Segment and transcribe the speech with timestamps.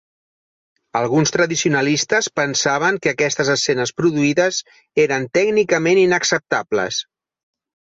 [1.01, 4.63] Alguns tradicionalistes pensaven que aquestes escenes produïdes
[5.07, 7.03] eren "tècnicament inacceptables".